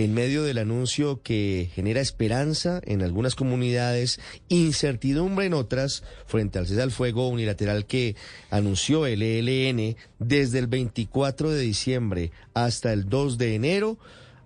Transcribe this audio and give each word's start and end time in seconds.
en 0.00 0.14
medio 0.14 0.44
del 0.44 0.56
anuncio 0.56 1.20
que 1.22 1.68
genera 1.74 2.00
esperanza 2.00 2.80
en 2.86 3.02
algunas 3.02 3.34
comunidades, 3.34 4.18
incertidumbre 4.48 5.44
en 5.44 5.52
otras, 5.52 6.04
frente 6.24 6.58
al 6.58 6.66
cese 6.66 6.80
al 6.80 6.90
fuego 6.90 7.28
unilateral 7.28 7.84
que 7.84 8.16
anunció 8.48 9.04
el 9.04 9.20
ELN 9.20 9.96
desde 10.18 10.58
el 10.58 10.68
24 10.68 11.50
de 11.50 11.60
diciembre 11.60 12.32
hasta 12.54 12.94
el 12.94 13.10
2 13.10 13.36
de 13.36 13.54
enero. 13.54 13.98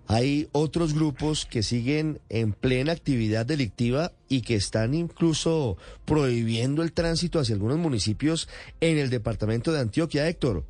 Hay 0.07 0.49
otros 0.51 0.93
grupos 0.93 1.45
que 1.45 1.63
siguen 1.63 2.19
en 2.27 2.51
plena 2.51 2.91
actividad 2.91 3.45
delictiva 3.45 4.11
y 4.27 4.41
que 4.41 4.55
están 4.55 4.93
incluso 4.93 5.77
prohibiendo 6.03 6.83
el 6.83 6.91
tránsito 6.91 7.39
hacia 7.39 7.55
algunos 7.55 7.77
municipios 7.77 8.49
en 8.81 8.97
el 8.97 9.09
departamento 9.09 9.71
de 9.71 9.79
Antioquia, 9.79 10.27
Héctor. 10.27 10.65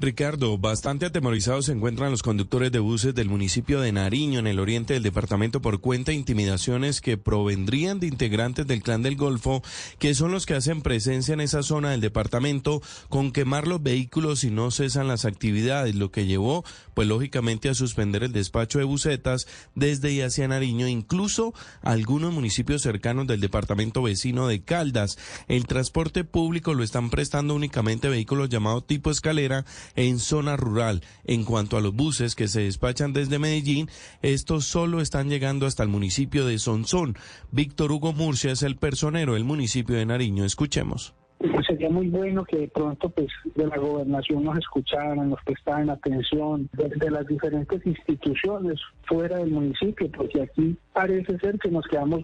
Ricardo, 0.00 0.58
bastante 0.58 1.06
atemorizados 1.06 1.66
se 1.66 1.72
encuentran 1.72 2.10
los 2.10 2.24
conductores 2.24 2.72
de 2.72 2.80
buses 2.80 3.14
del 3.14 3.28
municipio 3.28 3.80
de 3.80 3.92
Nariño, 3.92 4.40
en 4.40 4.48
el 4.48 4.58
oriente 4.58 4.92
del 4.92 5.04
departamento, 5.04 5.62
por 5.62 5.80
cuenta 5.80 6.10
de 6.10 6.16
intimidaciones 6.16 7.00
que 7.00 7.16
provendrían 7.16 8.00
de 8.00 8.08
integrantes 8.08 8.66
del 8.66 8.82
Clan 8.82 9.02
del 9.02 9.14
Golfo, 9.14 9.62
que 10.00 10.14
son 10.14 10.32
los 10.32 10.46
que 10.46 10.54
hacen 10.54 10.82
presencia 10.82 11.32
en 11.32 11.40
esa 11.40 11.62
zona 11.62 11.92
del 11.92 12.00
departamento, 12.00 12.82
con 13.08 13.30
quemar 13.30 13.68
los 13.68 13.82
vehículos 13.84 14.42
y 14.42 14.50
no 14.50 14.72
cesan 14.72 15.06
las 15.06 15.24
actividades, 15.24 15.94
lo 15.94 16.10
que 16.10 16.26
llevó, 16.26 16.64
pues 16.94 17.06
lógicamente, 17.06 17.68
a 17.68 17.74
suspender 17.74 18.24
el 18.24 18.32
despacho 18.32 18.80
de 18.80 18.84
busetas 18.84 19.46
desde 19.76 20.10
y 20.10 20.22
hacia 20.22 20.48
Nariño, 20.48 20.88
incluso 20.88 21.54
algunos 21.82 22.32
municipios 22.32 22.82
cercanos 22.82 23.28
del 23.28 23.40
departamento 23.40 24.02
vecino 24.02 24.48
de 24.48 24.60
Caldas. 24.60 25.18
El 25.46 25.66
transporte 25.66 26.24
público 26.24 26.74
lo 26.74 26.82
están 26.82 27.10
prestando 27.10 27.54
únicamente 27.54 28.08
vehículos 28.08 28.48
llamados 28.48 28.86
tipo 28.88 29.12
escalera, 29.12 29.64
en 29.96 30.18
zona 30.18 30.56
rural. 30.56 31.02
En 31.24 31.44
cuanto 31.44 31.76
a 31.76 31.80
los 31.80 31.94
buses 31.94 32.34
que 32.34 32.48
se 32.48 32.62
despachan 32.62 33.12
desde 33.12 33.38
Medellín, 33.38 33.88
estos 34.22 34.66
solo 34.66 35.00
están 35.00 35.28
llegando 35.28 35.66
hasta 35.66 35.82
el 35.82 35.88
municipio 35.88 36.46
de 36.46 36.58
Sonsón. 36.58 37.16
Víctor 37.50 37.92
Hugo 37.92 38.12
Murcia 38.12 38.52
es 38.52 38.62
el 38.62 38.76
personero 38.76 39.34
del 39.34 39.44
municipio 39.44 39.96
de 39.96 40.06
Nariño. 40.06 40.44
Escuchemos. 40.44 41.14
Pues 41.38 41.66
sería 41.66 41.90
muy 41.90 42.08
bueno 42.08 42.44
que 42.44 42.58
de 42.58 42.68
pronto 42.68 43.10
pues 43.10 43.28
de 43.54 43.66
la 43.66 43.76
gobernación 43.76 44.44
nos 44.44 44.56
escucharan, 44.56 45.30
nos 45.30 45.42
prestaran 45.44 45.90
atención, 45.90 46.70
de, 46.72 47.10
las 47.10 47.26
diferentes 47.26 47.84
instituciones 47.84 48.80
fuera 49.06 49.38
del 49.38 49.50
municipio, 49.50 50.10
porque 50.10 50.42
aquí 50.42 50.76
parece 50.92 51.38
ser 51.38 51.58
que 51.58 51.70
nos 51.70 51.84
quedamos 51.86 52.22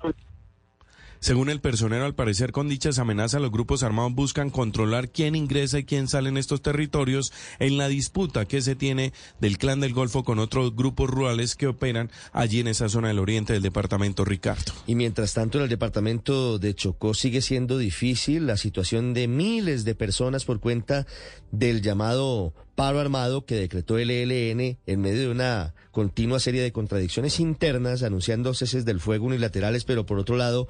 según 1.20 1.50
el 1.50 1.60
personero, 1.60 2.06
al 2.06 2.14
parecer 2.14 2.50
con 2.50 2.68
dichas 2.68 2.98
amenazas 2.98 3.42
los 3.42 3.50
grupos 3.50 3.82
armados 3.82 4.14
buscan 4.14 4.48
controlar 4.48 5.10
quién 5.10 5.36
ingresa 5.36 5.78
y 5.78 5.84
quién 5.84 6.08
sale 6.08 6.30
en 6.30 6.38
estos 6.38 6.62
territorios 6.62 7.32
en 7.58 7.76
la 7.76 7.88
disputa 7.88 8.46
que 8.46 8.62
se 8.62 8.74
tiene 8.74 9.12
del 9.38 9.58
clan 9.58 9.80
del 9.80 9.92
Golfo 9.92 10.24
con 10.24 10.38
otros 10.38 10.74
grupos 10.74 11.10
rurales 11.10 11.56
que 11.56 11.66
operan 11.66 12.10
allí 12.32 12.60
en 12.60 12.68
esa 12.68 12.88
zona 12.88 13.08
del 13.08 13.18
oriente 13.18 13.52
del 13.52 13.62
departamento 13.62 14.24
Ricardo. 14.24 14.72
Y 14.86 14.94
mientras 14.94 15.34
tanto 15.34 15.58
en 15.58 15.64
el 15.64 15.70
departamento 15.70 16.58
de 16.58 16.74
Chocó 16.74 17.12
sigue 17.12 17.42
siendo 17.42 17.76
difícil 17.76 18.46
la 18.46 18.56
situación 18.56 19.12
de 19.12 19.28
miles 19.28 19.84
de 19.84 19.94
personas 19.94 20.46
por 20.46 20.60
cuenta 20.60 21.06
del 21.52 21.82
llamado 21.82 22.54
paro 22.81 22.98
armado 22.98 23.45
que 23.45 23.56
decretó 23.56 23.98
el 23.98 24.11
ELN 24.11 24.78
en 24.86 25.00
medio 25.03 25.20
de 25.20 25.28
una 25.28 25.75
continua 25.91 26.41
serie 26.41 26.62
de 26.62 26.73
contradicciones 26.73 27.39
internas 27.39 28.03
anunciando 28.03 28.55
ceses 28.55 28.87
del 28.87 29.00
fuego 29.00 29.27
unilaterales, 29.27 29.84
pero 29.84 30.06
por 30.06 30.19
otro 30.19 30.39
lado 30.39 30.67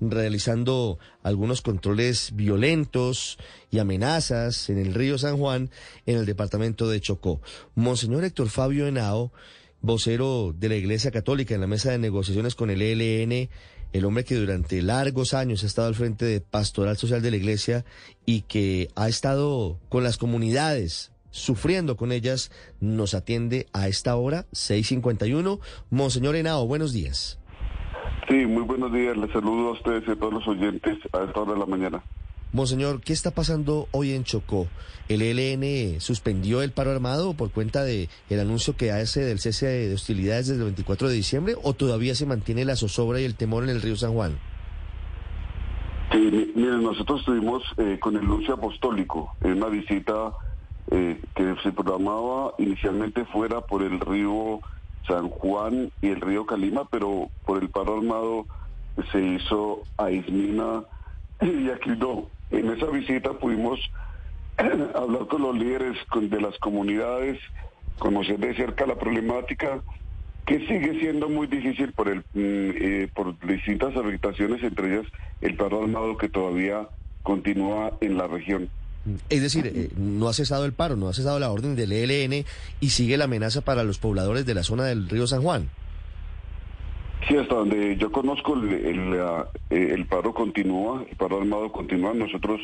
realizando 0.00 1.00
algunos 1.24 1.60
controles 1.60 2.30
violentos 2.36 3.38
y 3.72 3.80
amenazas 3.80 4.70
en 4.70 4.78
el 4.78 4.94
río 4.94 5.18
San 5.18 5.36
Juan, 5.36 5.68
en 6.06 6.18
el 6.18 6.26
departamento 6.26 6.88
de 6.88 7.00
Chocó. 7.00 7.40
Monseñor 7.74 8.22
Héctor 8.22 8.50
Fabio 8.50 8.86
Henao, 8.86 9.32
vocero 9.80 10.54
de 10.56 10.68
la 10.68 10.76
Iglesia 10.76 11.10
Católica 11.10 11.56
en 11.56 11.60
la 11.60 11.66
mesa 11.66 11.90
de 11.90 11.98
negociaciones 11.98 12.54
con 12.54 12.70
el 12.70 12.82
ELN, 12.82 13.50
el 13.92 14.04
hombre 14.04 14.22
que 14.22 14.36
durante 14.36 14.80
largos 14.80 15.34
años 15.34 15.64
ha 15.64 15.66
estado 15.66 15.88
al 15.88 15.96
frente 15.96 16.24
de 16.24 16.40
Pastoral 16.40 16.96
Social 16.96 17.20
de 17.20 17.32
la 17.32 17.36
Iglesia 17.36 17.84
y 18.24 18.42
que 18.42 18.90
ha 18.94 19.08
estado 19.08 19.80
con 19.88 20.04
las 20.04 20.18
comunidades 20.18 21.10
sufriendo 21.30 21.96
con 21.96 22.12
ellas, 22.12 22.50
nos 22.80 23.14
atiende 23.14 23.66
a 23.72 23.88
esta 23.88 24.16
hora, 24.16 24.46
6.51. 24.52 25.60
Monseñor 25.90 26.36
Henao, 26.36 26.66
buenos 26.66 26.92
días. 26.92 27.38
Sí, 28.28 28.46
muy 28.46 28.62
buenos 28.62 28.92
días. 28.92 29.16
Les 29.16 29.30
saludo 29.32 29.68
a 29.68 29.72
ustedes 29.72 30.04
y 30.06 30.10
a 30.10 30.16
todos 30.16 30.34
los 30.34 30.48
oyentes 30.48 30.98
a 31.12 31.24
esta 31.24 31.40
hora 31.40 31.54
de 31.54 31.58
la 31.58 31.66
mañana. 31.66 32.02
Monseñor, 32.52 33.02
¿qué 33.02 33.12
está 33.12 33.30
pasando 33.30 33.88
hoy 33.90 34.12
en 34.12 34.24
Chocó? 34.24 34.68
¿El 35.08 35.20
ELN 35.20 36.00
suspendió 36.00 36.62
el 36.62 36.72
paro 36.72 36.90
armado 36.90 37.34
por 37.34 37.50
cuenta 37.50 37.84
de 37.84 38.08
el 38.30 38.40
anuncio 38.40 38.74
que 38.74 38.90
hace 38.90 39.20
del 39.20 39.38
cese 39.38 39.66
de 39.66 39.94
hostilidades 39.94 40.48
desde 40.48 40.60
el 40.60 40.66
24 40.66 41.08
de 41.08 41.14
diciembre 41.14 41.54
o 41.62 41.74
todavía 41.74 42.14
se 42.14 42.24
mantiene 42.24 42.64
la 42.64 42.76
zozobra 42.76 43.20
y 43.20 43.24
el 43.24 43.34
temor 43.34 43.64
en 43.64 43.70
el 43.70 43.82
río 43.82 43.96
San 43.96 44.14
Juan? 44.14 44.38
Sí, 46.10 46.52
miren, 46.54 46.82
nosotros 46.82 47.20
estuvimos 47.20 47.62
eh, 47.76 47.98
con 48.00 48.16
el 48.16 48.22
anuncio 48.22 48.54
apostólico 48.54 49.36
en 49.42 49.52
una 49.52 49.68
visita 49.68 50.32
eh, 50.90 51.20
que 51.34 51.54
se 51.62 51.72
programaba 51.72 52.54
inicialmente 52.58 53.24
fuera 53.26 53.60
por 53.60 53.82
el 53.82 54.00
río 54.00 54.60
San 55.06 55.28
Juan 55.28 55.90
y 56.02 56.08
el 56.08 56.20
río 56.20 56.46
Calima, 56.46 56.84
pero 56.90 57.30
por 57.44 57.62
el 57.62 57.70
paro 57.70 57.96
armado 57.96 58.46
se 59.12 59.20
hizo 59.20 59.84
a 59.96 60.10
Ismina 60.10 60.84
y 61.40 61.90
no. 61.98 62.26
En 62.50 62.70
esa 62.70 62.86
visita 62.86 63.32
pudimos 63.34 63.80
hablar 64.56 65.26
con 65.28 65.42
los 65.42 65.56
líderes 65.56 65.96
de 66.14 66.40
las 66.40 66.58
comunidades, 66.58 67.38
conocer 67.98 68.38
de 68.38 68.54
cerca 68.54 68.86
la 68.86 68.96
problemática, 68.96 69.80
que 70.46 70.60
sigue 70.66 70.98
siendo 70.98 71.28
muy 71.28 71.46
difícil 71.46 71.92
por, 71.92 72.08
el, 72.08 72.20
mm, 72.20 72.22
eh, 72.34 73.08
por 73.14 73.38
distintas 73.40 73.94
afectaciones, 73.94 74.62
entre 74.62 74.94
ellas 74.94 75.06
el 75.42 75.56
paro 75.56 75.82
armado 75.82 76.16
que 76.16 76.28
todavía 76.28 76.88
continúa 77.22 77.92
en 78.00 78.16
la 78.16 78.26
región. 78.26 78.70
Es 79.28 79.42
decir, 79.42 79.66
eh, 79.66 79.90
no 79.96 80.28
ha 80.28 80.32
cesado 80.32 80.64
el 80.64 80.72
paro, 80.72 80.96
no 80.96 81.08
ha 81.08 81.14
cesado 81.14 81.38
la 81.38 81.50
orden 81.50 81.76
del 81.76 81.92
ELN 81.92 82.44
y 82.80 82.90
sigue 82.90 83.16
la 83.16 83.24
amenaza 83.24 83.60
para 83.62 83.84
los 83.84 83.98
pobladores 83.98 84.44
de 84.44 84.54
la 84.54 84.62
zona 84.62 84.84
del 84.84 85.08
río 85.08 85.26
San 85.26 85.42
Juan. 85.42 85.68
Sí, 87.26 87.36
hasta 87.36 87.54
donde 87.54 87.96
yo 87.96 88.12
conozco 88.12 88.54
el, 88.54 89.18
el, 89.70 90.06
paro 90.06 90.32
continúa, 90.32 91.04
el 91.08 91.16
paro 91.16 91.38
armado 91.38 91.72
continúa. 91.72 92.14
Nosotros 92.14 92.60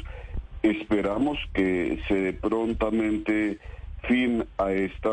esperamos 0.63 1.39
que 1.53 2.01
se 2.09 2.15
dé 2.15 2.33
prontamente 2.33 3.59
fin 4.09 4.45
a 4.59 4.73
esta 4.73 5.11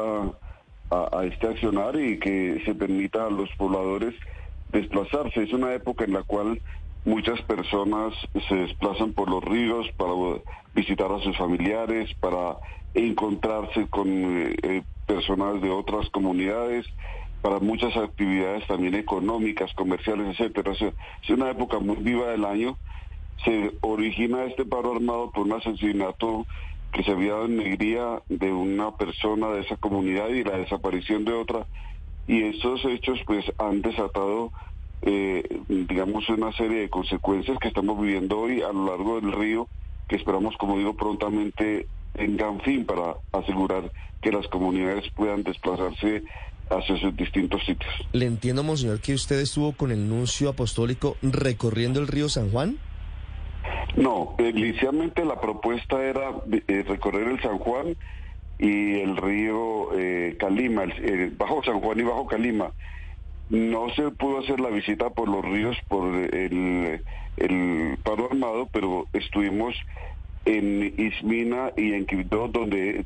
a, 0.92 1.26
este 1.26 1.48
accionar 1.48 1.96
y 1.96 2.20
que 2.20 2.62
se 2.66 2.76
permita 2.76 3.26
a 3.26 3.30
los 3.30 3.50
pobladores 3.58 4.14
desplazarse. 4.72 5.44
Es 5.44 5.54
una 5.54 5.74
época 5.74 6.06
en 6.06 6.14
la 6.14 6.24
cual 6.24 6.62
muchas 7.06 7.42
personas 7.44 8.14
se 8.48 8.56
desplazan 8.56 9.14
por 9.14 9.30
los 9.30 9.44
ríos 9.44 9.88
para 9.98 10.14
visitar 10.74 11.12
a 11.12 11.20
sus 11.20 11.38
familiares, 11.38 12.14
para 12.20 12.58
encontrarse 12.94 13.88
con 13.88 14.08
eh, 14.10 14.84
personas 15.08 15.62
de 15.62 15.70
otras 15.70 16.10
comunidades, 16.10 16.86
para 17.42 17.60
muchas 17.60 17.96
actividades 17.98 18.68
también 18.68 18.96
económicas, 18.96 19.74
comerciales, 19.74 20.40
etcétera. 20.40 20.74
Es 20.74 21.30
una 21.30 21.50
época 21.50 21.80
muy 21.80 21.98
viva 21.98 22.28
del 22.28 22.46
año. 22.46 22.78
Se 23.44 23.72
origina 23.82 24.44
este 24.44 24.66
paro 24.66 24.94
armado 24.94 25.32
por 25.32 25.48
un 25.48 25.54
asesinato 25.54 26.46
que 26.92 27.04
se 27.04 27.12
había 27.12 27.34
dado 27.34 27.46
en 27.46 27.58
Negría 27.58 28.22
de 28.30 28.52
una 28.52 28.96
persona 28.96 29.50
de 29.50 29.62
esa 29.62 29.78
comunidad 29.78 30.30
y 30.30 30.44
la 30.44 30.58
desaparición 30.58 31.26
de 31.26 31.34
otra. 31.34 31.66
Y 32.28 32.44
estos 32.44 32.86
hechos 32.86 33.20
pues 33.26 33.46
han 33.58 33.82
desatado 33.82 34.52
eh, 35.02 35.44
digamos, 35.68 36.28
una 36.30 36.52
serie 36.54 36.82
de 36.82 36.90
consecuencias 36.90 37.58
que 37.60 37.68
estamos 37.68 38.00
viviendo 38.00 38.40
hoy 38.40 38.62
a 38.62 38.72
lo 38.72 38.86
largo 38.86 39.20
del 39.20 39.32
río, 39.32 39.68
que 40.08 40.16
esperamos, 40.16 40.56
como 40.58 40.78
digo, 40.78 40.96
prontamente 40.96 41.88
tengan 42.14 42.60
fin 42.62 42.86
para 42.86 43.16
asegurar 43.32 43.92
que 44.22 44.32
las 44.32 44.48
comunidades 44.48 45.10
puedan 45.16 45.44
desplazarse 45.44 46.24
hacia 46.70 46.98
sus 46.98 47.16
distintos 47.16 47.64
sitios. 47.66 47.92
Le 48.14 48.26
entiendo, 48.26 48.64
monseñor, 48.64 49.00
que 49.02 49.14
usted 49.14 49.40
estuvo 49.40 49.74
con 49.74 49.92
el 49.92 50.08
nuncio 50.08 50.50
apostólico 50.50 51.18
recorriendo 51.22 52.00
el 52.00 52.08
río 52.08 52.30
San 52.30 52.50
Juan. 52.52 52.78
No, 53.96 54.36
inicialmente 54.40 55.26
la 55.26 55.40
propuesta 55.40 56.02
era 56.02 56.32
eh, 56.68 56.84
recorrer 56.88 57.28
el 57.28 57.42
San 57.42 57.58
Juan 57.58 57.98
y 58.58 59.00
el 59.00 59.18
río 59.18 59.90
eh, 59.98 60.38
Calima, 60.40 60.84
el, 60.84 61.32
Bajo 61.32 61.64
San 61.64 61.82
Juan 61.82 62.00
y 62.00 62.04
Bajo 62.04 62.26
Calima. 62.28 62.72
No 63.52 63.90
se 63.96 64.10
pudo 64.12 64.40
hacer 64.40 64.62
la 64.62 64.70
visita 64.70 65.10
por 65.10 65.28
los 65.28 65.44
ríos 65.44 65.78
por 65.90 66.16
el, 66.16 67.02
paro 68.02 68.28
armado, 68.32 68.70
pero 68.72 69.08
estuvimos 69.12 69.76
en 70.46 70.94
Ismina 70.98 71.74
y 71.76 71.92
en 71.92 72.06
Quibdó, 72.06 72.48
donde 72.48 73.04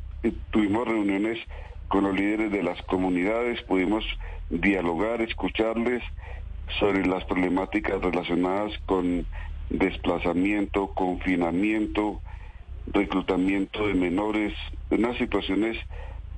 tuvimos 0.52 0.88
reuniones 0.88 1.40
con 1.88 2.04
los 2.04 2.14
líderes 2.14 2.52
de 2.52 2.62
las 2.62 2.80
comunidades, 2.84 3.60
pudimos 3.64 4.06
dialogar, 4.52 5.20
escucharles 5.24 6.04
sobre 6.80 7.08
las 7.08 7.26
problemáticas 7.26 8.00
relacionadas 8.00 8.72
con 8.86 9.26
desplazamiento, 9.72 10.94
confinamiento, 10.94 12.22
reclutamiento 12.86 13.88
de 13.88 13.96
menores, 13.96 14.54
unas 14.92 15.18
situaciones 15.18 15.76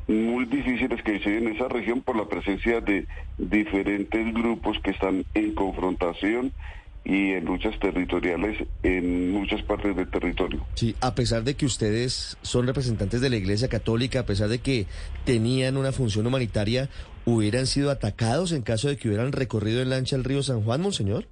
muy 0.08 0.46
difíciles 0.46 1.02
que 1.04 1.20
se 1.20 1.38
en 1.38 1.50
esa 1.50 1.68
región 1.68 2.02
por 2.02 2.16
la 2.16 2.26
presencia 2.26 2.80
de 2.82 3.08
diferentes 3.38 4.34
grupos 4.34 4.78
que 4.84 4.92
están 4.92 5.26
en 5.34 5.54
confrontación 5.54 6.54
y 7.04 7.32
en 7.32 7.46
luchas 7.46 7.80
territoriales 7.80 8.68
en 8.84 9.32
muchas 9.32 9.62
partes 9.64 9.96
del 9.96 10.10
territorio. 10.10 10.66
Sí, 10.76 10.94
a 11.00 11.16
pesar 11.16 11.44
de 11.44 11.56
que 11.56 11.66
ustedes 11.66 12.38
son 12.42 12.68
representantes 12.68 13.22
de 13.22 13.30
la 13.30 13.38
Iglesia 13.38 13.70
Católica, 13.70 14.22
a 14.22 14.26
pesar 14.26 14.50
de 14.50 14.60
que 14.60 14.88
tenían 15.24 15.78
una 15.78 15.94
función 15.94 16.28
humanitaria, 16.28 16.90
¿hubieran 17.26 17.66
sido 17.66 17.92
atacados 17.92 18.52
en 18.52 18.62
caso 18.62 18.90
de 18.90 18.98
que 18.98 19.08
hubieran 19.08 19.32
recorrido 19.32 19.82
en 19.82 19.90
lancha 19.90 20.18
el 20.18 20.26
río 20.26 20.44
San 20.44 20.64
Juan, 20.64 20.82
monseñor? 20.82 21.28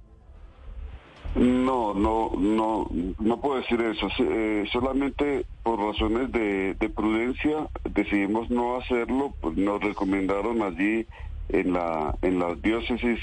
No, 1.36 1.92
no, 1.92 2.30
no, 2.38 2.88
no 3.18 3.40
puedo 3.40 3.60
decir 3.60 3.78
eso. 3.82 4.08
Eh, 4.20 4.64
solamente 4.72 5.44
por 5.62 5.78
razones 5.78 6.32
de, 6.32 6.74
prudencia 6.94 7.68
decidimos 7.90 8.48
no 8.48 8.76
hacerlo. 8.76 9.34
Pues 9.42 9.54
nos 9.58 9.82
recomendaron 9.82 10.62
allí 10.62 11.06
en 11.50 11.74
la 11.74 12.16
en 12.22 12.38
las 12.38 12.60
diócesis 12.62 13.20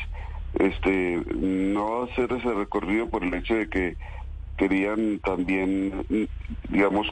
este 0.60 1.21
no 1.36 2.04
hacer 2.04 2.31
ese 2.33 2.54
recorrido 2.54 3.10
por 3.10 3.24
el 3.24 3.33
hecho 3.33 3.56
de 3.56 3.68
que 3.68 3.98
querían 4.57 5.19
también 5.19 6.06
digamos 6.69 7.07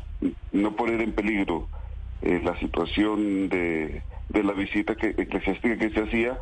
no 0.51 0.75
poner 0.75 1.01
en 1.01 1.13
peligro 1.13 1.67
eh, 2.21 2.39
la 2.43 2.57
situación 2.59 3.49
de, 3.49 4.03
de 4.29 4.43
la 4.43 4.53
visita 4.53 4.95
que, 4.95 5.09
eclesiástica 5.09 5.77
que 5.77 5.89
se 5.89 6.01
hacía 6.01 6.37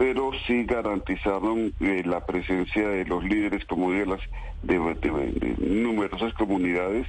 pero 0.00 0.30
sí 0.46 0.64
garantizaron 0.64 1.74
eh, 1.78 2.02
la 2.06 2.24
presencia 2.24 2.88
de 2.88 3.04
los 3.04 3.22
líderes 3.22 3.66
como 3.66 3.92
de 3.92 4.06
las 4.06 4.20
de, 4.62 4.78
numerosas 5.58 6.32
comunidades 6.32 7.06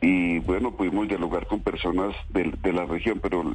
y 0.00 0.38
bueno 0.38 0.70
pudimos 0.70 1.08
dialogar 1.08 1.48
con 1.48 1.62
personas 1.62 2.14
de, 2.28 2.72
la 2.72 2.84
región 2.84 3.18
pero 3.20 3.52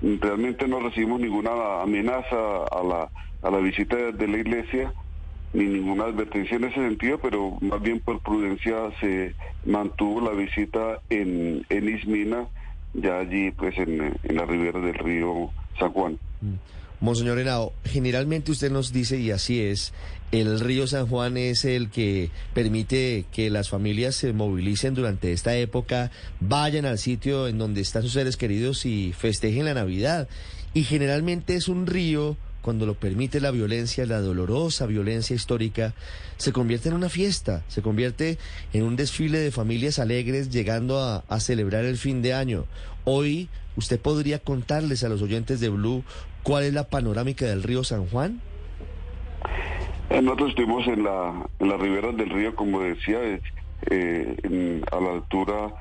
realmente 0.00 0.68
no 0.68 0.78
recibimos 0.78 1.20
ninguna 1.20 1.82
amenaza 1.82 2.62
a 2.70 2.84
la 2.84 3.08
a 3.42 3.50
la 3.50 3.58
visita 3.58 3.96
de 3.96 4.28
la 4.28 4.38
iglesia 4.38 4.92
ni 5.52 5.64
ninguna 5.64 6.04
advertencia 6.04 6.58
en 6.58 6.64
ese 6.64 6.76
sentido, 6.76 7.18
pero 7.18 7.58
más 7.60 7.82
bien 7.82 7.98
por 7.98 8.20
prudencia 8.20 8.76
se 9.00 9.34
mantuvo 9.64 10.20
la 10.20 10.30
visita 10.30 11.00
en, 11.10 11.66
Ismina, 11.68 12.46
ya 12.94 13.18
allí 13.18 13.50
pues 13.50 13.76
en, 13.78 14.16
en 14.22 14.36
la 14.36 14.44
ribera 14.44 14.78
del 14.78 14.94
río 14.94 15.50
San 15.76 15.90
Juan. 15.90 16.18
Mm. 16.40 16.54
Monseñor 17.00 17.38
Henao, 17.38 17.72
generalmente 17.84 18.52
usted 18.52 18.70
nos 18.70 18.92
dice, 18.92 19.18
y 19.18 19.30
así 19.30 19.60
es, 19.60 19.92
el 20.32 20.60
río 20.60 20.86
San 20.86 21.06
Juan 21.06 21.36
es 21.36 21.64
el 21.64 21.90
que 21.90 22.30
permite 22.52 23.24
que 23.32 23.50
las 23.50 23.70
familias 23.70 24.14
se 24.14 24.32
movilicen 24.32 24.94
durante 24.94 25.32
esta 25.32 25.56
época, 25.56 26.10
vayan 26.40 26.84
al 26.84 26.98
sitio 26.98 27.48
en 27.48 27.58
donde 27.58 27.80
están 27.80 28.02
sus 28.02 28.12
seres 28.12 28.36
queridos 28.36 28.84
y 28.84 29.12
festejen 29.12 29.64
la 29.64 29.74
Navidad. 29.74 30.28
Y 30.72 30.84
generalmente 30.84 31.56
es 31.56 31.68
un 31.68 31.86
río 31.86 32.36
cuando 32.62 32.86
lo 32.86 32.94
permite 32.94 33.40
la 33.40 33.50
violencia, 33.50 34.06
la 34.06 34.20
dolorosa 34.20 34.86
violencia 34.86 35.34
histórica, 35.34 35.94
se 36.36 36.52
convierte 36.52 36.88
en 36.88 36.94
una 36.94 37.08
fiesta, 37.08 37.64
se 37.68 37.82
convierte 37.82 38.38
en 38.72 38.82
un 38.82 38.96
desfile 38.96 39.38
de 39.38 39.50
familias 39.50 39.98
alegres 39.98 40.50
llegando 40.50 41.00
a, 41.00 41.40
celebrar 41.40 41.84
el 41.84 41.96
fin 41.96 42.22
de 42.22 42.34
año. 42.34 42.66
Hoy, 43.04 43.48
¿usted 43.76 43.98
podría 43.98 44.38
contarles 44.38 45.04
a 45.04 45.08
los 45.08 45.22
oyentes 45.22 45.60
de 45.60 45.70
Blue 45.70 46.04
cuál 46.42 46.64
es 46.64 46.72
la 46.72 46.88
panorámica 46.88 47.46
del 47.46 47.62
río 47.62 47.84
San 47.84 48.06
Juan? 48.06 48.40
Eh, 50.10 50.20
nosotros 50.22 50.50
estuvimos 50.50 50.86
en 50.86 51.04
la, 51.04 51.46
en 51.58 51.68
la 51.68 51.76
ribera 51.76 52.12
del 52.12 52.30
río, 52.30 52.54
como 52.56 52.80
decía, 52.80 53.18
eh, 53.90 54.82
a 54.90 55.00
la 55.00 55.10
altura 55.12 55.74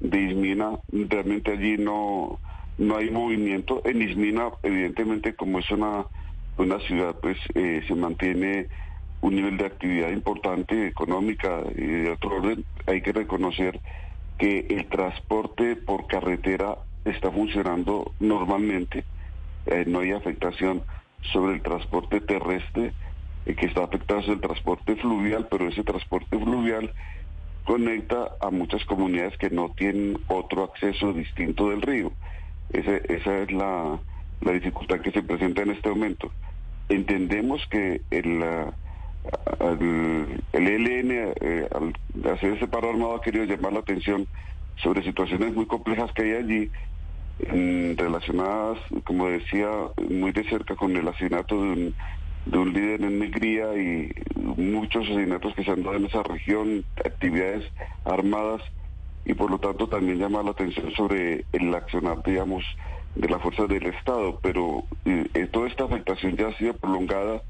de 0.00 0.20
Ismina. 0.20 0.78
Realmente 0.92 1.52
allí 1.52 1.76
no, 1.78 2.38
no 2.78 2.96
hay 2.96 3.10
movimiento. 3.10 3.82
En 3.84 4.02
Ismina, 4.02 4.50
evidentemente, 4.62 5.34
como 5.34 5.58
es 5.60 5.70
una 5.70 6.06
una 6.60 6.78
ciudad 6.80 7.16
pues 7.20 7.38
eh, 7.54 7.82
se 7.86 7.94
mantiene 7.94 8.68
un 9.22 9.34
nivel 9.34 9.56
de 9.56 9.66
actividad 9.66 10.10
importante, 10.10 10.86
económica 10.86 11.62
y 11.76 11.86
de 11.86 12.10
otro 12.10 12.36
orden, 12.36 12.64
hay 12.86 13.02
que 13.02 13.12
reconocer 13.12 13.80
que 14.38 14.66
el 14.70 14.86
transporte 14.86 15.76
por 15.76 16.06
carretera 16.06 16.78
está 17.04 17.30
funcionando 17.30 18.12
normalmente, 18.18 19.04
eh, 19.66 19.84
no 19.86 20.00
hay 20.00 20.12
afectación 20.12 20.82
sobre 21.32 21.54
el 21.54 21.62
transporte 21.62 22.20
terrestre, 22.20 22.92
eh, 23.46 23.54
que 23.54 23.66
está 23.66 23.84
afectado 23.84 24.22
sobre 24.22 24.34
el 24.34 24.40
transporte 24.40 24.96
fluvial, 24.96 25.48
pero 25.50 25.68
ese 25.68 25.82
transporte 25.82 26.38
fluvial 26.38 26.92
conecta 27.64 28.30
a 28.40 28.50
muchas 28.50 28.84
comunidades 28.84 29.36
que 29.38 29.50
no 29.50 29.70
tienen 29.70 30.18
otro 30.28 30.64
acceso 30.64 31.12
distinto 31.12 31.68
del 31.68 31.82
río. 31.82 32.12
esa 32.72 33.38
es 33.38 33.52
la, 33.52 33.98
la 34.40 34.52
dificultad 34.52 35.00
que 35.00 35.10
se 35.10 35.22
presenta 35.22 35.62
en 35.62 35.70
este 35.72 35.88
momento 35.88 36.30
entendemos 36.90 37.64
que 37.70 38.02
el, 38.10 38.42
el, 39.60 40.42
ELN 40.52 41.10
eh, 41.40 41.68
al 41.72 42.32
hacer 42.32 42.54
ese 42.54 42.66
paro 42.66 42.90
armado 42.90 43.14
ha 43.14 43.22
querido 43.22 43.44
llamar 43.44 43.72
la 43.72 43.80
atención 43.80 44.26
sobre 44.76 45.02
situaciones 45.04 45.54
muy 45.54 45.66
complejas 45.66 46.12
que 46.12 46.22
hay 46.22 46.32
allí 46.32 46.70
relacionadas, 47.96 48.78
como 49.04 49.28
decía, 49.28 49.68
muy 50.08 50.32
de 50.32 50.44
cerca 50.44 50.76
con 50.76 50.96
el 50.96 51.08
asesinato 51.08 51.54
de 51.54 51.68
un, 51.70 51.94
de 52.46 52.58
un 52.58 52.72
líder 52.72 53.02
en 53.02 53.18
Negría 53.18 53.74
y 53.76 54.12
muchos 54.34 55.04
asesinatos 55.04 55.54
que 55.54 55.64
se 55.64 55.70
han 55.70 55.82
dado 55.82 55.96
en 55.96 56.06
esa 56.06 56.22
región, 56.22 56.84
actividades 57.04 57.64
armadas 58.04 58.62
y 59.24 59.34
por 59.34 59.50
lo 59.50 59.58
tanto 59.58 59.88
también 59.88 60.18
llama 60.18 60.42
la 60.42 60.50
atención 60.50 60.90
sobre 60.92 61.44
el 61.52 61.74
accionar, 61.74 62.22
digamos, 62.22 62.64
de 63.14 63.28
las 63.28 63.42
fuerzas 63.42 63.68
del 63.68 63.86
Estado, 63.86 64.38
pero 64.42 64.84
eh, 65.04 65.48
toda 65.50 65.68
esta 65.68 65.84
afectación 65.84 66.36
ya 66.36 66.48
ha 66.48 66.56
sido 66.56 66.74
prolongada 66.74 67.42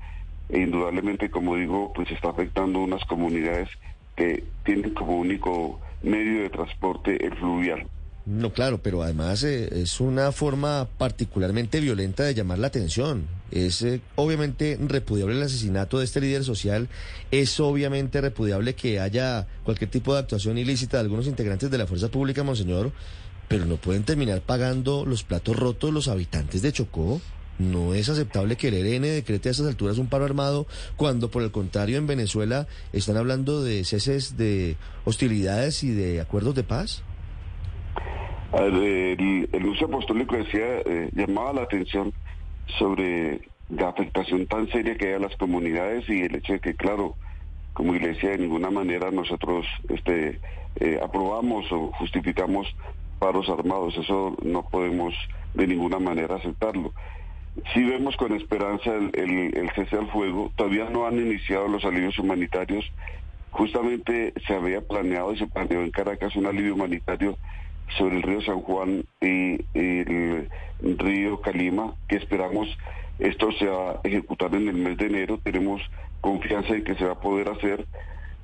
e 0.49 0.61
indudablemente, 0.61 1.31
como 1.31 1.57
digo, 1.57 1.93
pues 1.93 2.11
está 2.11 2.31
afectando 2.31 2.81
unas 2.81 3.05
comunidades 3.05 3.69
que 4.17 4.45
tienen 4.65 4.95
como 4.95 5.19
único 5.19 5.81
medio 6.03 6.43
de 6.43 6.51
transporte 6.51 7.25
el 7.25 7.35
fluvial. 7.37 7.87
No, 8.27 8.53
claro, 8.53 8.83
pero 8.83 9.03
además 9.03 9.43
eh, 9.45 9.83
es 9.83 9.99
una 9.99 10.31
forma 10.31 10.89
particularmente 10.99 11.81
violenta 11.81 12.23
de 12.23 12.35
llamar 12.35 12.59
la 12.59 12.67
atención. 12.67 13.27
Es 13.51 13.83
eh, 13.83 14.01
obviamente 14.15 14.79
repudiable 14.81 15.37
el 15.37 15.43
asesinato 15.43 15.99
de 15.99 16.05
este 16.05 16.21
líder 16.21 16.45
social, 16.45 16.89
es 17.31 17.59
obviamente 17.61 18.21
repudiable 18.21 18.75
que 18.75 19.01
haya 19.01 19.47
cualquier 19.65 19.91
tipo 19.91 20.13
de 20.13 20.21
actuación 20.21 20.59
ilícita 20.59 20.99
de 20.99 21.05
algunos 21.05 21.27
integrantes 21.27 21.71
de 21.71 21.79
la 21.79 21.87
fuerza 21.87 22.09
pública, 22.09 22.45
monseñor, 22.45 22.93
pero 23.49 23.65
no 23.65 23.79
pueden 23.79 24.05
terminar 24.05 24.43
pagando 24.43 25.05
los 25.05 25.25
platos 25.25 25.57
rotos 25.57 25.93
los 25.93 26.07
habitantes 26.07 26.63
de 26.63 26.73
Chocó. 26.73 27.21
No 27.59 27.95
es 27.95 28.09
aceptable 28.09 28.57
que 28.57 28.69
el 28.69 28.75
ERN 28.75 29.03
decrete 29.03 29.49
a 29.49 29.53
esas 29.53 29.67
alturas 29.67 29.99
un 29.99 30.07
paro 30.07 30.25
armado 30.25 30.67
cuando 30.97 31.31
por 31.31 31.43
el 31.43 31.51
contrario 31.51 31.99
en 31.99 32.07
Venezuela 32.07 32.69
están 32.93 33.17
hablando 33.17 33.63
de 33.63 33.85
ceses 33.85 34.37
de 34.37 34.77
hostilidades 35.05 35.83
y 35.83 35.91
de 35.91 36.21
acuerdos 36.21 36.55
de 36.55 36.63
paz. 36.63 37.03
El, 38.53 39.67
uso 39.67 39.85
apostólico 39.85 40.37
decía, 40.37 40.79
eh, 40.85 41.11
llamaba 41.13 41.53
la 41.53 41.63
atención 41.63 42.13
sobre 42.79 43.41
la 43.69 43.89
afectación 43.89 44.47
tan 44.47 44.69
seria 44.71 44.97
que 44.97 45.09
hay 45.09 45.15
a 45.15 45.19
las 45.21 45.37
comunidades 45.37 46.09
y 46.09 46.23
el 46.23 46.35
hecho 46.35 46.55
de 46.55 46.61
que, 46.61 46.75
claro, 46.75 47.15
como 47.73 47.95
iglesia 47.95 48.31
de 48.31 48.39
ninguna 48.39 48.71
manera 48.71 49.11
nosotros 49.13 49.67
este, 49.89 50.41
eh, 50.77 51.01
aprobamos 51.03 51.71
o 51.71 51.93
justificamos 51.93 52.67
paros 53.21 53.49
armados. 53.49 53.97
Eso 53.97 54.37
no 54.43 54.69
podemos 54.69 55.15
de 55.55 55.67
ninguna 55.69 56.01
manera 56.01 56.37
aceptarlo. 56.37 56.93
Si 57.73 57.85
vemos 57.85 58.17
con 58.17 58.33
esperanza 58.35 58.95
el, 58.95 59.11
el, 59.55 59.71
cese 59.75 59.97
al 59.97 60.11
fuego, 60.11 60.51
todavía 60.57 60.89
no 60.91 61.07
han 61.07 61.19
iniciado 61.19 61.69
los 61.69 61.85
alivios 61.85 62.19
humanitarios. 62.19 62.91
Justamente 63.51 64.33
se 64.47 64.55
había 64.55 64.81
planeado 64.81 65.33
y 65.33 65.39
se 65.39 65.47
planeó 65.47 65.83
en 65.83 65.91
Caracas 65.91 66.35
un 66.37 66.47
alivio 66.47 66.75
humanitario 66.75 67.37
sobre 67.97 68.17
el 68.17 68.23
río 68.23 68.41
San 68.43 68.61
Juan 68.61 69.05
y, 69.21 69.61
el 69.75 70.49
río 70.99 71.41
Calima, 71.41 71.95
que 72.09 72.17
esperamos 72.17 72.69
esto 73.21 73.53
se 73.53 73.67
va 73.67 73.93
a 73.93 74.01
ejecutar 74.05 74.55
en 74.55 74.69
el 74.69 74.77
mes 74.77 74.97
de 74.97 75.07
enero. 75.07 75.39
Tenemos 75.45 75.83
confianza 76.23 76.75
en 76.75 76.85
que 76.85 76.95
se 76.95 77.05
va 77.05 77.13
a 77.13 77.21
poder 77.21 77.51
hacer. 77.51 77.87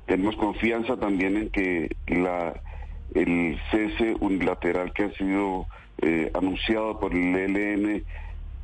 Tenemos 0.05 0.35
confianza 0.35 0.97
también 0.97 1.35
en 1.35 1.49
que 1.49 1.95
la 2.07 2.61
el 3.15 3.57
cese 3.71 4.15
unilateral 4.19 4.93
que 4.93 5.05
ha 5.05 5.11
sido 5.13 5.65
eh, 6.01 6.29
anunciado 6.35 6.99
por 6.99 7.13
el 7.13 7.35
ELN 7.35 8.03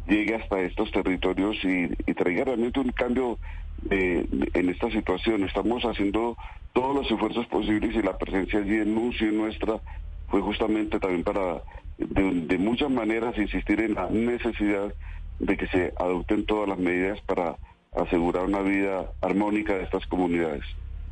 llegue 0.08 0.36
hasta 0.36 0.60
estos 0.62 0.92
territorios 0.92 1.56
y, 1.63 1.88
traiga 2.13 2.44
realmente 2.44 2.80
un 2.80 2.92
cambio 2.92 3.40
en 3.90 4.70
esta 4.70 4.92
situación. 4.92 5.44
Estamos 5.44 5.84
haciendo 5.84 6.38
todos 6.74 6.96
los 6.96 7.10
esfuerzos 7.10 7.48
posibles 7.48 7.96
y 7.96 8.02
la 8.04 8.18
presencia 8.18 8.60
allí 8.60 8.75
en 8.75 8.94
nuestra 9.38 9.82
fue 10.34 10.42
justamente 10.42 11.00
también 11.00 11.24
para, 11.24 11.62
de, 12.00 12.58
muchas 12.58 12.90
maneras, 12.90 13.38
insistir 13.38 13.80
en 13.82 13.94
la 13.94 14.10
necesidad 14.10 14.92
de 15.38 15.56
que 15.56 15.68
se 15.68 15.94
adopten 15.96 16.48
todas 16.48 16.68
las 16.68 16.80
medidas 16.80 17.22
para 17.22 17.56
asegurar 17.96 18.46
una 18.46 18.62
vida 18.62 19.12
armónica 19.22 19.75
de 19.75 19.84
estas 19.84 20.08
comunidades. 20.08 20.63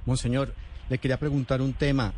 Monseñor, 0.08 0.56
le 0.90 0.98
quería 0.98 1.18
preguntar 1.18 1.62
un 1.62 1.74
tema 1.74 2.14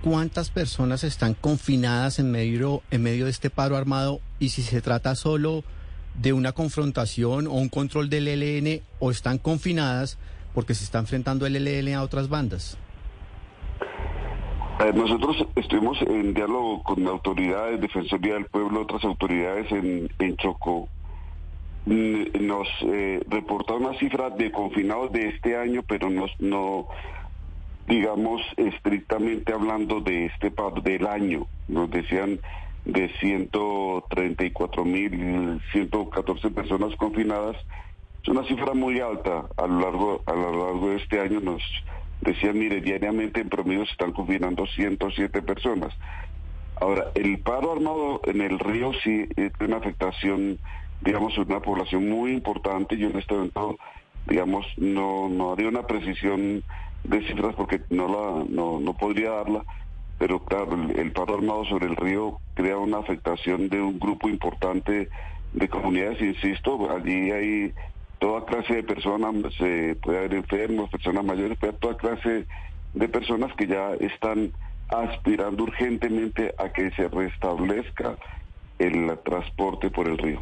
cuántas 0.00 0.48
personas 0.48 1.04
están 1.04 1.34
confinadas 1.34 2.18
en 2.18 2.30
medio, 2.30 2.80
en 2.90 3.02
medio 3.02 3.26
de 3.26 3.30
este 3.30 3.50
paro 3.50 3.76
armado 3.76 4.22
y 4.38 4.48
si 4.48 4.62
se 4.62 4.80
trata 4.80 5.14
solo 5.16 5.64
de 6.14 6.32
una 6.32 6.52
confrontación 6.52 7.46
o 7.46 7.52
un 7.52 7.68
control 7.68 8.08
del 8.08 8.26
ELN 8.26 8.80
o 9.00 9.10
están 9.10 9.36
confinadas 9.36 10.16
porque 10.54 10.74
se 10.74 10.84
está 10.84 10.98
enfrentando 10.98 11.44
el 11.44 11.56
ELN 11.56 11.92
a 11.92 12.02
otras 12.02 12.30
bandas. 12.30 12.78
Eh, 14.82 14.92
nosotros 14.94 15.36
estuvimos 15.54 16.02
en 16.02 16.34
diálogo 16.34 16.82
con 16.82 17.06
autoridades, 17.06 17.80
Defensoría 17.80 18.34
del 18.34 18.46
Pueblo, 18.46 18.80
otras 18.80 19.04
autoridades 19.04 19.70
en, 19.70 20.36
Chocó. 20.38 20.88
Mm, 21.86 22.24
nos 22.40 22.66
eh, 22.82 23.20
reporta 23.28 23.74
una 23.74 23.96
cifra 24.00 24.30
de 24.30 24.50
confinados 24.50 25.12
de 25.12 25.28
este 25.28 25.56
año, 25.56 25.84
pero 25.86 26.10
nos, 26.10 26.32
no, 26.40 26.88
digamos, 27.86 28.42
estrictamente 28.56 29.52
hablando 29.52 30.00
de 30.00 30.26
este 30.26 30.52
del 30.82 31.06
año. 31.06 31.46
Nos 31.68 31.88
decían 31.88 32.40
de 32.84 33.08
134 33.20 34.84
mil 34.84 35.60
114 35.70 36.50
personas 36.50 36.96
confinadas. 36.96 37.56
Es 38.20 38.28
una 38.28 38.42
cifra 38.48 38.74
muy 38.74 38.98
alta 38.98 39.44
a 39.56 39.66
lo 39.68 39.78
largo 39.78 40.22
a 40.26 40.32
lo 40.32 40.50
largo 40.66 40.90
de 40.90 40.96
este 40.96 41.20
año. 41.20 41.40
Decían, 42.22 42.58
mire, 42.58 42.80
diariamente 42.80 43.40
en 43.40 43.48
promedio 43.48 43.84
se 43.84 43.92
están 43.92 44.12
confinando 44.12 44.66
107 44.66 45.42
personas. 45.42 45.92
Ahora, 46.80 47.10
el 47.14 47.38
paro 47.40 47.72
armado 47.72 48.20
en 48.24 48.40
el 48.40 48.58
río 48.58 48.92
sí 49.04 49.28
tiene 49.34 49.52
una 49.60 49.76
afectación, 49.76 50.58
digamos, 51.02 51.36
una 51.38 51.60
población 51.60 52.08
muy 52.08 52.32
importante. 52.32 52.96
Yo 52.96 53.08
en 53.10 53.18
este 53.18 53.34
momento, 53.34 53.76
digamos, 54.26 54.66
no, 54.78 55.28
no 55.28 55.52
haría 55.52 55.68
una 55.68 55.86
precisión 55.86 56.64
de 57.04 57.26
cifras 57.26 57.54
porque 57.56 57.80
no 57.90 58.08
la 58.08 58.44
no, 58.48 58.80
no 58.80 58.94
podría 58.94 59.30
darla, 59.30 59.64
pero 60.18 60.44
claro, 60.44 60.76
el, 60.96 61.12
paro 61.12 61.34
armado 61.34 61.64
sobre 61.64 61.86
el 61.86 61.96
río 61.96 62.38
crea 62.54 62.78
una 62.78 62.98
afectación 62.98 63.68
de 63.68 63.80
un 63.80 63.98
grupo 63.98 64.28
importante 64.28 65.08
de 65.52 65.68
comunidades, 65.68 66.20
insisto, 66.20 66.90
allí 66.90 67.30
hay 67.30 67.74
toda 68.22 68.44
clase 68.44 68.74
de 68.74 68.82
personas, 68.84 69.34
se 69.58 69.96
puede 70.00 70.18
haber 70.18 70.34
enfermos, 70.34 70.88
personas 70.88 71.24
mayores, 71.24 71.58
pero 71.60 71.72
toda 71.72 71.96
clase 71.96 72.46
de 72.94 73.08
personas 73.08 73.52
que 73.56 73.66
ya 73.66 73.94
están 73.94 74.52
aspirando 74.88 75.64
urgentemente 75.64 76.54
a 76.56 76.68
que 76.72 76.92
se 76.92 77.08
restablezca 77.08 78.16
el 78.78 79.18
transporte 79.24 79.90
por 79.90 80.06
el 80.06 80.18
río. 80.18 80.40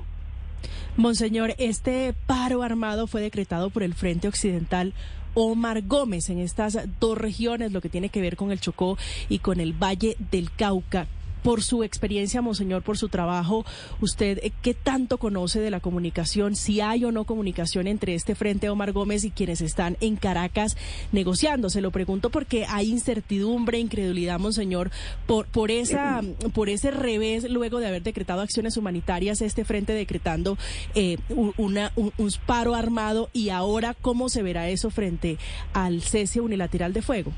Monseñor, 0.98 1.54
este 1.56 2.14
paro 2.26 2.62
armado 2.62 3.06
fue 3.06 3.22
decretado 3.22 3.70
por 3.70 3.82
el 3.82 3.94
Frente 3.94 4.28
Occidental 4.28 4.92
Omar 5.32 5.80
Gómez 5.80 6.28
en 6.28 6.38
estas 6.38 6.78
dos 7.00 7.16
regiones, 7.16 7.72
lo 7.72 7.80
que 7.80 7.88
tiene 7.88 8.10
que 8.10 8.20
ver 8.20 8.36
con 8.36 8.50
el 8.50 8.60
Chocó 8.60 8.98
y 9.30 9.38
con 9.38 9.58
el 9.58 9.72
Valle 9.72 10.16
del 10.30 10.50
Cauca 10.52 11.06
por 11.42 11.62
su 11.62 11.82
experiencia, 11.82 12.42
Monseñor, 12.42 12.82
por 12.82 12.98
su 12.98 13.08
trabajo, 13.08 13.64
usted 14.00 14.38
eh, 14.42 14.52
qué 14.62 14.74
tanto 14.74 15.18
conoce 15.18 15.60
de 15.60 15.70
la 15.70 15.80
comunicación, 15.80 16.56
si 16.56 16.80
hay 16.80 17.04
o 17.04 17.12
no 17.12 17.24
comunicación 17.24 17.86
entre 17.86 18.14
este 18.14 18.34
Frente 18.34 18.68
Omar 18.70 18.92
Gómez 18.92 19.24
y 19.24 19.30
quienes 19.30 19.60
están 19.60 19.96
en 20.00 20.16
Caracas 20.16 20.76
negociando. 21.12 21.70
Se 21.70 21.80
lo 21.80 21.90
pregunto 21.90 22.30
porque 22.30 22.66
hay 22.68 22.90
incertidumbre, 22.90 23.78
incredulidad, 23.78 24.38
Monseñor, 24.38 24.90
por, 25.26 25.46
por, 25.46 25.70
esa, 25.70 26.22
por 26.54 26.68
ese 26.68 26.90
revés 26.90 27.48
luego 27.50 27.80
de 27.80 27.88
haber 27.88 28.02
decretado 28.02 28.40
acciones 28.40 28.76
humanitarias, 28.76 29.42
este 29.42 29.64
Frente 29.64 29.92
decretando 29.92 30.58
eh, 30.94 31.18
una, 31.56 31.92
un, 31.96 32.12
un 32.16 32.30
paro 32.46 32.74
armado 32.74 33.28
y 33.32 33.50
ahora 33.50 33.94
cómo 33.94 34.28
se 34.28 34.42
verá 34.42 34.68
eso 34.68 34.90
frente 34.90 35.38
al 35.72 36.02
cese 36.02 36.40
unilateral 36.40 36.92
de 36.92 37.02
fuego. 37.02 37.32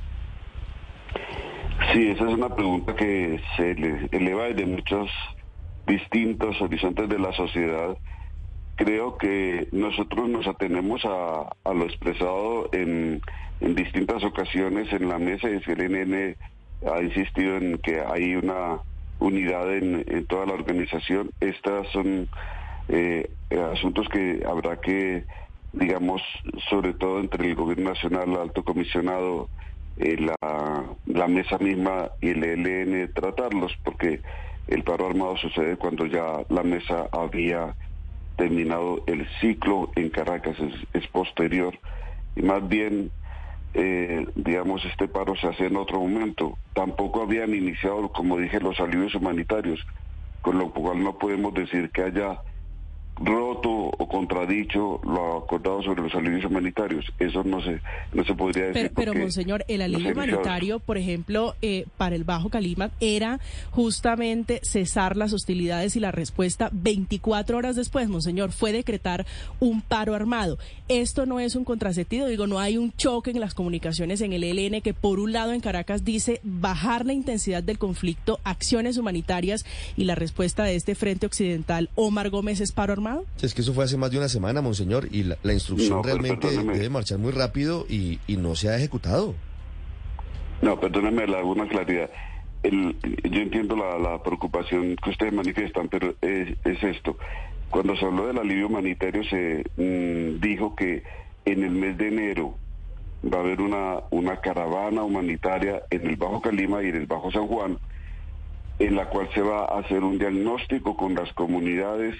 Sí, 1.90 2.08
esa 2.08 2.24
es 2.24 2.34
una 2.34 2.54
pregunta 2.54 2.94
que 2.94 3.40
se 3.56 3.74
le 3.74 4.08
eleva 4.12 4.44
desde 4.44 4.66
muchos 4.66 5.10
distintos 5.86 6.60
horizontes 6.62 7.08
de 7.08 7.18
la 7.18 7.32
sociedad. 7.32 7.96
Creo 8.76 9.18
que 9.18 9.68
nosotros 9.72 10.28
nos 10.28 10.46
atenemos 10.46 11.02
a, 11.04 11.72
lo 11.72 11.84
expresado 11.84 12.68
en, 12.72 13.20
distintas 13.60 14.24
ocasiones 14.24 14.92
en 14.92 15.08
la 15.08 15.18
mesa 15.18 15.48
y 15.48 15.54
el 15.54 16.36
ha 16.90 17.00
insistido 17.00 17.56
en 17.58 17.78
que 17.78 18.00
hay 18.00 18.34
una 18.36 18.80
unidad 19.18 19.72
en, 19.74 20.26
toda 20.26 20.46
la 20.46 20.54
organización. 20.54 21.30
Estas 21.40 21.86
son 21.88 22.28
eh, 22.88 23.30
asuntos 23.72 24.08
que 24.08 24.42
habrá 24.48 24.80
que, 24.80 25.24
digamos, 25.72 26.22
sobre 26.70 26.94
todo 26.94 27.20
entre 27.20 27.46
el 27.48 27.54
Gobierno 27.54 27.90
Nacional, 27.90 28.30
el 28.30 28.36
Alto 28.36 28.64
Comisionado, 28.64 29.48
eh, 29.98 30.16
la, 30.16 31.28
mesa 31.28 31.58
misma 31.58 32.10
y 32.20 32.30
el 32.30 32.44
ELN 32.44 33.12
tratarlos, 33.12 33.72
porque 33.84 34.20
el 34.68 34.82
paro 34.82 35.06
armado 35.06 35.36
sucede 35.36 35.76
cuando 35.76 36.06
ya 36.06 36.44
la 36.48 36.62
mesa 36.62 37.08
había 37.12 37.74
terminado 38.36 39.02
el 39.06 39.26
ciclo 39.40 39.90
en 39.96 40.10
Caracas, 40.10 40.56
es, 40.92 41.06
posterior, 41.08 41.78
y 42.36 42.42
más 42.42 42.66
bien, 42.66 43.10
eh, 43.74 44.26
digamos, 44.34 44.84
este 44.84 45.08
paro 45.08 45.36
se 45.36 45.48
hace 45.48 45.66
en 45.66 45.76
otro 45.76 46.00
momento. 46.00 46.58
Tampoco 46.74 47.22
habían 47.22 47.54
iniciado, 47.54 48.10
como 48.10 48.38
dije, 48.38 48.60
los 48.60 48.80
alivios 48.80 49.14
humanitarios, 49.14 49.80
con 50.40 50.58
lo 50.58 50.70
cual 50.70 51.02
no 51.02 51.18
podemos 51.18 51.54
decir 51.54 51.90
que 51.90 52.02
haya 52.02 52.40
roto 53.16 53.68
o 54.02 54.08
contradicho 54.08 55.00
lo 55.04 55.38
acordado 55.38 55.82
sobre 55.82 56.02
los 56.02 56.14
alivios 56.14 56.44
humanitarios. 56.44 57.04
Eso 57.18 57.44
no 57.44 57.62
se, 57.62 57.80
no 58.12 58.24
se 58.24 58.34
podría 58.34 58.66
decir. 58.66 58.90
Pero, 58.94 59.14
Monseñor, 59.14 59.64
el 59.68 59.80
alivio 59.82 60.12
humanitario, 60.12 60.80
por 60.80 60.98
ejemplo, 60.98 61.54
eh, 61.62 61.86
para 61.96 62.16
el 62.16 62.24
Bajo 62.24 62.48
Calima, 62.48 62.90
era 63.00 63.38
justamente 63.70 64.60
cesar 64.64 65.16
las 65.16 65.32
hostilidades 65.32 65.94
y 65.94 66.00
la 66.00 66.10
respuesta 66.10 66.68
24 66.72 67.56
horas 67.56 67.76
después, 67.76 68.08
Monseñor, 68.08 68.50
fue 68.50 68.72
decretar 68.72 69.24
un 69.60 69.82
paro 69.82 70.14
armado. 70.14 70.58
Esto 70.88 71.24
no 71.24 71.38
es 71.38 71.54
un 71.54 71.64
contrasentido, 71.64 72.26
digo, 72.26 72.46
no 72.46 72.58
hay 72.58 72.76
un 72.76 72.92
choque 72.92 73.30
en 73.30 73.40
las 73.40 73.54
comunicaciones 73.54 74.20
en 74.20 74.32
el 74.32 74.42
ELN 74.42 74.82
que, 74.82 74.94
por 74.94 75.20
un 75.20 75.32
lado, 75.32 75.52
en 75.52 75.60
Caracas 75.60 76.04
dice 76.04 76.40
bajar 76.42 77.06
la 77.06 77.12
intensidad 77.12 77.62
del 77.62 77.78
conflicto, 77.78 78.40
acciones 78.42 78.98
humanitarias 78.98 79.64
y 79.96 80.04
la 80.04 80.16
respuesta 80.16 80.64
de 80.64 80.74
este 80.74 80.96
Frente 80.96 81.26
Occidental, 81.26 81.88
Omar 81.94 82.30
Gómez, 82.30 82.60
es 82.60 82.72
paro 82.72 82.92
armado. 82.92 83.24
Es 83.40 83.54
que 83.54 83.62
eso 83.62 83.72
fue 83.72 83.84
hace 83.84 83.91
más 83.96 84.10
de 84.10 84.18
una 84.18 84.28
semana, 84.28 84.60
monseñor, 84.60 85.08
y 85.10 85.24
la, 85.24 85.52
instrucción 85.52 86.02
realmente 86.02 86.48
debe 86.50 86.88
marchar 86.88 87.18
muy 87.18 87.32
rápido 87.32 87.86
y, 87.88 88.18
no 88.28 88.54
se 88.54 88.68
ha 88.68 88.76
ejecutado. 88.76 89.34
No, 90.62 90.78
perdóneme 90.78 91.26
la 91.26 91.38
alguna 91.38 91.68
claridad. 91.68 92.10
yo 92.62 93.40
entiendo 93.40 93.76
la, 93.76 94.22
preocupación 94.22 94.96
que 94.96 95.10
ustedes 95.10 95.32
manifiestan, 95.32 95.88
pero 95.88 96.14
es, 96.20 96.56
esto. 96.64 97.16
Cuando 97.70 97.96
se 97.96 98.04
habló 98.04 98.26
del 98.26 98.38
alivio 98.38 98.66
humanitario 98.66 99.24
se 99.24 99.64
mm, 99.76 100.40
dijo 100.40 100.76
que 100.76 101.02
en 101.44 101.64
el 101.64 101.70
mes 101.70 101.96
de 101.96 102.08
enero 102.08 102.54
va 103.24 103.38
a 103.38 103.40
haber 103.40 103.60
una, 103.60 104.00
una 104.10 104.40
caravana 104.40 105.02
humanitaria 105.02 105.82
en 105.90 106.06
el 106.06 106.16
Bajo 106.16 106.40
Calima 106.40 106.82
y 106.82 106.88
en 106.88 106.96
el 106.96 107.06
Bajo 107.06 107.30
San 107.30 107.46
Juan, 107.46 107.78
en 108.78 108.96
la 108.96 109.06
cual 109.08 109.28
se 109.32 109.40
va 109.40 109.64
a 109.64 109.78
hacer 109.80 110.02
un 110.02 110.18
diagnóstico 110.18 110.96
con 110.96 111.14
las 111.14 111.32
comunidades 111.32 112.16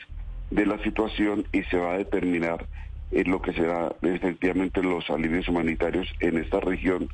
de 0.53 0.67
la 0.67 0.79
situación 0.83 1.47
y 1.51 1.63
se 1.65 1.79
va 1.79 1.95
a 1.95 1.99
determinar 1.99 2.67
en 3.11 3.31
lo 3.31 3.41
que 3.41 3.53
será 3.55 3.95
efectivamente 4.03 4.83
los 4.83 5.09
alivios 5.09 5.49
humanitarios 5.49 6.13
en 6.21 6.39
esta 6.39 6.61
región 6.61 7.09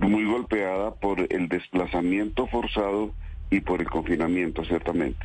muy 0.00 0.24
golpeada 0.24 0.92
por 0.92 1.20
el 1.32 1.48
desplazamiento 1.48 2.46
forzado 2.48 3.12
y 3.50 3.60
por 3.60 3.80
el 3.80 3.88
confinamiento, 3.88 4.64
ciertamente. 4.64 5.24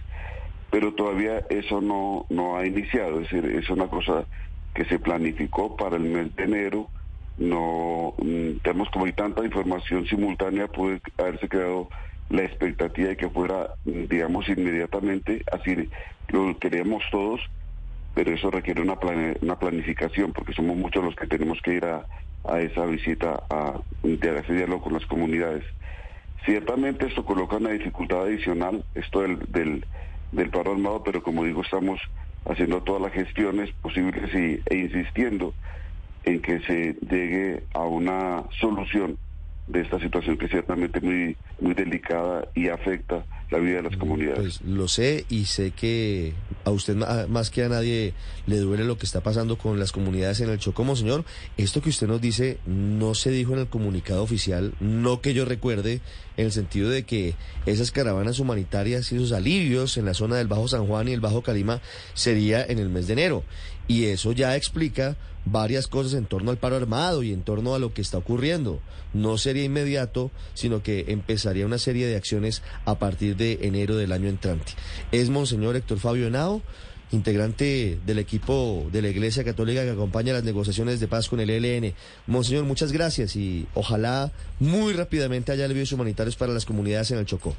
Pero 0.69 0.93
todavía 0.93 1.43
eso 1.49 1.81
no, 1.81 2.25
no 2.29 2.57
ha 2.57 2.65
iniciado, 2.65 3.19
es 3.21 3.29
decir, 3.29 3.45
es 3.45 3.69
una 3.69 3.87
cosa 3.87 4.25
que 4.73 4.85
se 4.85 4.99
planificó 4.99 5.75
para 5.75 5.97
el 5.97 6.03
mes 6.03 6.35
de 6.35 6.43
enero, 6.43 6.89
no 7.37 8.13
mm, 8.17 8.57
tenemos 8.63 8.89
como 8.89 9.05
hay 9.05 9.13
tanta 9.13 9.43
información 9.43 10.05
simultánea, 10.05 10.67
puede 10.67 11.01
haberse 11.17 11.49
quedado 11.49 11.89
la 12.29 12.43
expectativa 12.43 13.09
de 13.09 13.17
que 13.17 13.29
fuera, 13.29 13.71
digamos, 13.85 14.47
inmediatamente, 14.49 15.43
así 15.51 15.89
lo 16.29 16.57
queremos 16.57 17.03
todos, 17.11 17.41
pero 18.15 18.31
eso 18.31 18.51
requiere 18.51 18.81
una, 18.81 18.97
una 19.41 19.59
planificación, 19.59 20.33
porque 20.33 20.53
somos 20.53 20.75
muchos 20.75 21.03
los 21.03 21.15
que 21.15 21.27
tenemos 21.27 21.61
que 21.61 21.75
ir 21.75 21.85
a, 21.85 22.05
a 22.43 22.59
esa 22.59 22.85
visita, 22.85 23.43
a, 23.49 23.73
a 23.77 24.39
ese 24.39 24.53
diálogo 24.53 24.83
con 24.83 24.93
las 24.93 25.05
comunidades. 25.05 25.63
Ciertamente 26.45 27.07
esto 27.07 27.25
coloca 27.25 27.57
una 27.57 27.69
dificultad 27.69 28.23
adicional, 28.23 28.83
esto 28.95 29.21
del, 29.21 29.39
del, 29.51 29.85
del 30.31 30.49
paro 30.49 30.73
armado, 30.73 31.03
pero 31.03 31.23
como 31.23 31.43
digo, 31.43 31.61
estamos 31.61 31.99
haciendo 32.45 32.81
todas 32.83 33.01
las 33.01 33.13
gestiones 33.13 33.71
posibles 33.81 34.33
y, 34.33 34.61
e 34.65 34.77
insistiendo 34.77 35.53
en 36.25 36.41
que 36.41 36.59
se 36.61 36.95
llegue 37.09 37.63
a 37.73 37.83
una 37.83 38.43
solución 38.59 39.17
de 39.67 39.82
esta 39.82 40.00
situación 40.00 40.38
que 40.38 40.46
es 40.46 40.51
ciertamente 40.51 41.00
muy, 41.00 41.38
muy 41.60 41.74
delicada 41.74 42.48
y 42.53 42.70
afecta 42.70 43.25
la 43.50 43.60
vida 43.60 43.77
de 43.77 43.84
las 43.84 43.98
comunidades. 43.98 44.60
Pues 44.60 44.62
lo 44.62 44.88
sé 44.88 45.25
y 45.29 45.46
sé 45.46 45.72
que 45.72 46.34
a 46.65 46.72
usted 46.72 46.96
más 47.27 47.50
que 47.50 47.63
a 47.63 47.70
nadie 47.70 48.13
le 48.48 48.58
duele 48.58 48.84
lo 48.84 48.98
que 48.98 49.05
está 49.05 49.22
pasando 49.22 49.58
con 49.58 49.79
las 49.79 49.91
comunidades 49.91 50.39
en 50.41 50.50
el 50.50 50.60
Chocó, 50.60 50.96
señor. 50.96 51.25
Esto 51.58 51.82
que 51.82 51.89
usted 51.89 52.08
nos 52.08 52.22
dice 52.22 52.58
no 52.65 53.15
se 53.15 53.32
dijo 53.32 53.53
en 53.53 53.60
el 53.60 53.67
comunicado 53.67 54.24
oficial, 54.24 54.74
no 54.79 55.22
que 55.22 55.34
yo 55.34 55.46
recuerde, 55.46 56.01
en 56.38 56.46
el 56.46 56.51
sentido 56.51 56.89
de 56.89 57.03
que 57.03 57.36
esas 57.65 57.91
caravanas 57.91 58.39
humanitarias 58.39 59.12
y 59.12 59.15
esos 59.15 59.32
alivios 59.32 59.98
en 59.98 60.05
la 60.05 60.13
zona 60.13 60.38
del 60.38 60.48
Bajo 60.48 60.67
San 60.67 60.88
Juan 60.88 61.08
y 61.08 61.13
el 61.13 61.22
Bajo 61.22 61.43
Calima 61.43 61.82
sería 62.13 62.63
en 62.65 62.79
el 62.79 62.89
mes 62.89 63.08
de 63.08 63.13
enero. 63.13 63.43
Y 63.88 64.05
eso 64.05 64.32
ya 64.32 64.55
explica 64.55 65.17
varias 65.46 65.88
cosas 65.88 66.13
en 66.13 66.25
torno 66.25 66.51
al 66.51 66.58
paro 66.58 66.75
armado 66.75 67.24
y 67.24 67.34
en 67.34 67.43
torno 67.43 67.75
a 67.75 67.79
lo 67.79 67.93
que 67.93 68.01
está 68.01 68.17
ocurriendo. 68.17 68.79
No 69.13 69.38
sería 69.38 69.63
inmediato, 69.63 70.32
sino 70.53 70.82
que 70.82 71.05
empezaría 71.10 71.65
una 71.65 71.77
serie 71.77 72.08
de 72.08 72.15
acciones 72.15 72.62
a 72.86 72.98
partir 72.98 73.36
de 73.36 73.60
enero 73.62 73.96
del 73.96 74.12
año 74.12 74.29
entrante. 74.29 74.74
Es 75.12 75.29
Monseñor 75.29 75.75
Héctor 75.75 76.00
Fabio 76.00 76.27
Henao, 76.27 76.52
integrante 77.12 78.00
del 78.05 78.19
equipo 78.19 78.88
de 78.91 79.01
la 79.01 79.10
Iglesia 79.10 79.43
Católica 79.43 79.83
que 79.83 79.91
acompaña 79.91 80.33
las 80.33 80.43
negociaciones 80.43 81.00
de 81.00 81.07
paz 81.07 81.29
con 81.29 81.39
el 81.39 81.50
ELN. 81.50 81.93
Monseñor, 82.27 82.65
muchas 82.65 82.91
gracias 82.91 83.36
y 83.36 83.67
ojalá 83.74 84.31
muy 84.60 84.93
rápidamente 84.93 85.51
haya 85.51 85.65
alivios 85.65 85.91
humanitarios 85.91 86.36
para 86.36 86.53
las 86.53 86.65
comunidades 86.65 87.12
en 87.12 87.19
el 87.19 87.25
Chocó. 87.25 87.55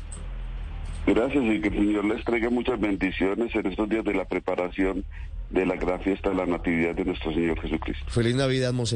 Gracias 1.07 1.45
y 1.45 1.61
que 1.61 1.69
el 1.69 1.75
Señor 1.75 2.05
les 2.07 2.25
traiga 2.25 2.51
muchas 2.51 2.81
bendiciones 2.81 3.55
en 3.55 3.67
estos 3.67 3.89
días 3.89 4.05
de 4.05 4.15
la 4.15 4.25
preparación 4.25 5.05
de 5.51 5.67
la 5.67 5.77
gran 5.77 6.01
fiesta 6.01 6.31
de 6.31 6.37
la 6.37 6.47
Natividad 6.47 6.95
de 6.95 7.05
nuestro 7.05 7.33
Señor 7.33 7.61
Jesucristo. 7.61 8.05
Feliz 8.09 8.35
Navidad, 8.35 8.73
Monseñor. 8.73 8.93